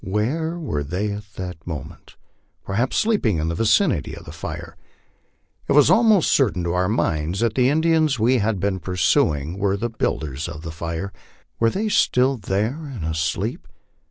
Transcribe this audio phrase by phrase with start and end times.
[0.03, 2.15] Where were they at that moment?
[2.65, 4.75] Perhaps sleeping in the vicinity of the fire.
[5.67, 9.77] It was almost certain to our minds that the Indians we had been pursuing were
[9.77, 11.13] the builders of the fire.
[11.59, 13.67] Were they still there and asleep?